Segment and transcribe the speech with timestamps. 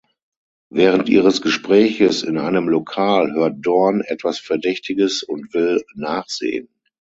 [0.71, 6.69] Während ihres Gespräches in einem Lokal hört Dorn etwas Verdächtiges und will nachsehen.